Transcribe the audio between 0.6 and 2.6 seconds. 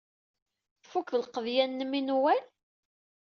Tfuked lqeḍyan-nnem i Newwal?